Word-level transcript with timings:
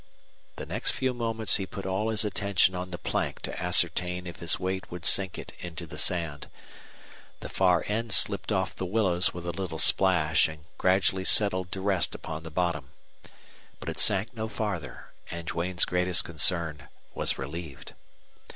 The 0.55 0.65
next 0.65 0.93
few 0.93 1.13
moments 1.13 1.57
he 1.57 1.67
put 1.67 1.85
all 1.85 2.09
his 2.09 2.25
attention 2.25 2.73
on 2.73 2.89
the 2.89 2.97
plank 2.97 3.41
to 3.43 3.61
ascertain 3.61 4.25
if 4.25 4.37
his 4.37 4.59
weight 4.59 4.89
would 4.89 5.05
sink 5.05 5.37
it 5.37 5.53
into 5.59 5.85
the 5.85 5.99
sand. 5.99 6.49
The 7.41 7.49
far 7.49 7.83
end 7.87 8.11
slipped 8.11 8.51
off 8.51 8.75
the 8.75 8.87
willows 8.87 9.31
with 9.31 9.45
a 9.45 9.51
little 9.51 9.77
splash 9.77 10.47
and 10.47 10.63
gradually 10.79 11.23
settled 11.25 11.71
to 11.73 11.81
rest 11.81 12.15
upon 12.15 12.41
the 12.41 12.49
bottom. 12.49 12.89
But 13.79 13.89
it 13.89 13.99
sank 13.99 14.33
no 14.33 14.47
farther, 14.47 15.09
and 15.29 15.45
Duane's 15.45 15.85
greatest 15.85 16.23
concern 16.23 16.87
was 17.13 17.37
relieved. 17.37 17.93